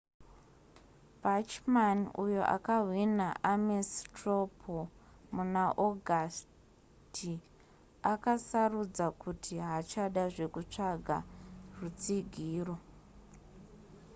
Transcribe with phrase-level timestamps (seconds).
[1.21, 4.87] bachmann uyo akahwina ames straw poll
[5.35, 7.33] muna augusty
[8.11, 11.17] akasarudza kuti haachada zvekutsvaga
[11.79, 12.75] rutsigiro